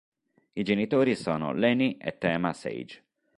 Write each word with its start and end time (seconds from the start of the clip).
I 0.55 0.63
genitori 0.63 1.13
sono 1.15 1.53
Lenny 1.53 1.97
e 1.99 2.17
Tema 2.17 2.53
Sage. 2.53 3.03